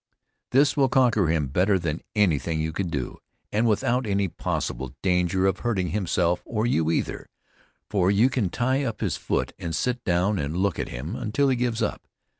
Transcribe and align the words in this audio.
This 0.49 0.75
will 0.75 0.89
conquer 0.89 1.27
him 1.27 1.45
better 1.49 1.77
than 1.77 2.01
anything 2.15 2.59
you 2.59 2.71
could 2.73 2.89
do, 2.89 3.19
and 3.51 3.67
without 3.67 4.07
any 4.07 4.27
possible 4.27 4.95
danger 5.03 5.45
of 5.45 5.59
hurting 5.59 5.89
himself 5.89 6.41
or 6.43 6.65
you 6.65 6.89
either, 6.89 7.27
for 7.87 8.09
you 8.09 8.27
can 8.27 8.49
tie 8.49 8.83
up 8.83 9.01
his 9.01 9.15
foot 9.15 9.53
and 9.59 9.75
sit 9.75 10.03
down 10.03 10.39
and 10.39 10.57
look 10.57 10.79
at 10.79 10.89
him 10.89 11.15
until 11.15 11.49
he 11.49 11.55
gives 11.55 11.83
up. 11.83 12.01